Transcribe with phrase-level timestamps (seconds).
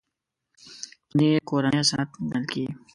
[1.07, 2.73] پنېر کورنی صنعت ګڼل کېږي.